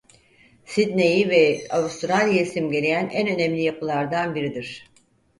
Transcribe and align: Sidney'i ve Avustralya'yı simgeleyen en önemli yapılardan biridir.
Sidney'i 0.65 1.29
ve 1.29 1.59
Avustralya'yı 1.71 2.45
simgeleyen 2.45 3.09
en 3.09 3.27
önemli 3.27 3.61
yapılardan 3.61 4.35
biridir. 4.35 4.91